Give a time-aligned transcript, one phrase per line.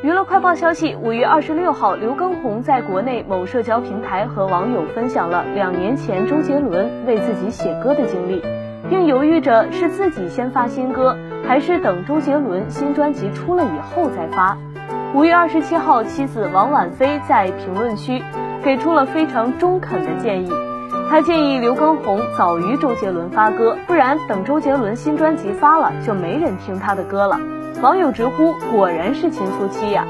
[0.00, 8.42] 娱乐快报消息，五月二十六号，刘畊宏在国内某社交平台和网友分享了两年前周杰伦为自己写歌的经历，
[8.88, 11.16] 并犹豫着是自己先发新歌，
[11.46, 14.56] 还是等周杰伦新专辑出了以后再发。
[15.14, 18.20] 五月二十七号，妻子王婉菲在评论区
[18.64, 20.50] 给出了非常中肯的建议，
[21.08, 27.38] 她建议刘畊宏早于周杰伦发歌，不然等周杰伦新专辑发了，就没人听他的歌了。
[27.82, 30.06] 网友直呼：“果然是情夫妻呀！”